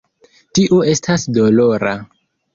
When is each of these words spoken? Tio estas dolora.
Tio 0.59 0.79
estas 0.95 1.27
dolora. 1.37 1.95